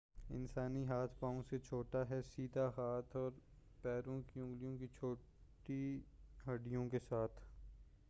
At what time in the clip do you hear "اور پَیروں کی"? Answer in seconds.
3.21-4.39